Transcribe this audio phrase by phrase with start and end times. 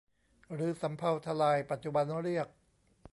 [0.53, 2.47] หรือสำเภาทะลายปัจจุบันเรียก